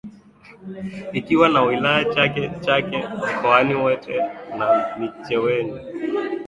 [1.13, 4.17] Ikiwa na wilaya za Chake Chake mkoani wete
[4.57, 5.77] na micheweni